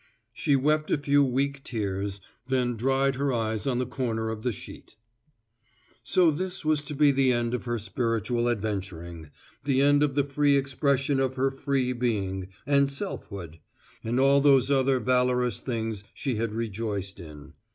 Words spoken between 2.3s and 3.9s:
then dried her eyes on the